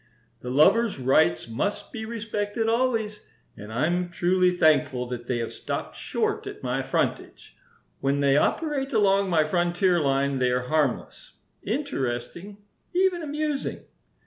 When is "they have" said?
5.27-5.53